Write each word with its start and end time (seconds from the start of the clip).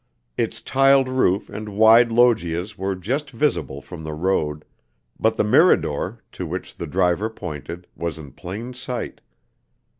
Its 0.35 0.61
tiled 0.61 1.07
roof 1.07 1.47
and 1.47 1.69
wide 1.77 2.09
loggias 2.11 2.75
were 2.75 2.95
just 2.95 3.29
visible 3.29 3.83
from 3.83 4.03
the 4.03 4.15
road; 4.15 4.65
but 5.19 5.37
the 5.37 5.43
Mirador, 5.43 6.23
to 6.31 6.47
which 6.47 6.73
the 6.73 6.87
driver 6.87 7.29
pointed, 7.29 7.85
was 7.95 8.17
in 8.17 8.31
plain 8.31 8.73
sight. 8.73 9.21